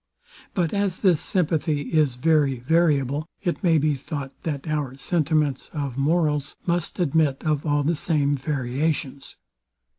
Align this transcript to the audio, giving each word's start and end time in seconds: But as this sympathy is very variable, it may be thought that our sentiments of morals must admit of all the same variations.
But 0.55 0.73
as 0.73 0.97
this 1.05 1.21
sympathy 1.21 1.93
is 1.93 2.15
very 2.15 2.57
variable, 2.57 3.27
it 3.43 3.61
may 3.63 3.77
be 3.77 3.93
thought 3.95 4.31
that 4.41 4.67
our 4.67 4.97
sentiments 4.97 5.69
of 5.73 5.95
morals 5.95 6.55
must 6.65 6.97
admit 6.99 7.43
of 7.43 7.67
all 7.67 7.83
the 7.83 7.95
same 7.95 8.35
variations. 8.35 9.35